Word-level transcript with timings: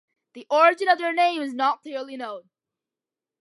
The 0.33 0.47
origin 0.49 0.87
of 0.87 0.97
their 0.97 1.13
name 1.13 1.43
is 1.43 1.53
not 1.53 1.83
clearly 1.83 2.17
known. 2.17 2.49